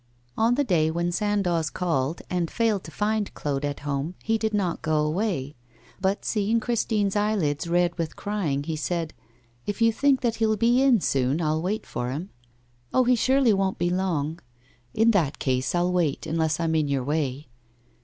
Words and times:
On 0.35 0.55
the 0.55 0.63
day 0.63 0.89
when 0.89 1.11
Sandoz 1.11 1.69
called, 1.69 2.23
and 2.27 2.49
failed 2.49 2.83
to 2.85 2.89
find 2.91 3.31
Claude 3.35 3.63
at 3.63 3.81
home, 3.81 4.15
he 4.23 4.39
did 4.39 4.51
not 4.51 4.81
go 4.81 4.97
away; 5.05 5.53
but, 6.01 6.25
seeing 6.25 6.59
Christine's 6.59 7.15
eyelids 7.15 7.67
red 7.67 7.95
with 7.99 8.15
crying, 8.15 8.63
he 8.63 8.75
said: 8.75 9.13
'If 9.67 9.79
you 9.79 9.93
think 9.93 10.21
that 10.21 10.37
he'll 10.37 10.57
be 10.57 10.81
in 10.81 11.01
soon, 11.01 11.39
I'll 11.39 11.61
wait 11.61 11.85
for 11.85 12.09
him.' 12.09 12.31
'Oh! 12.91 13.03
he 13.03 13.13
surely 13.15 13.53
won't 13.53 13.77
be 13.77 13.91
long.' 13.91 14.39
'In 14.95 15.11
that 15.11 15.37
case 15.37 15.75
I'll 15.75 15.91
wait, 15.93 16.25
unless 16.25 16.59
I 16.59 16.63
am 16.63 16.73
in 16.73 16.87
your 16.87 17.03
way. 17.03 17.47